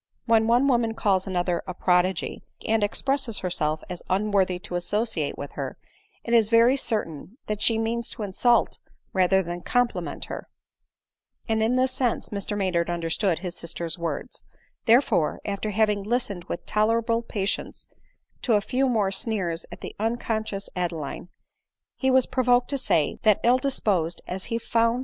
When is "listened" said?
16.01-16.45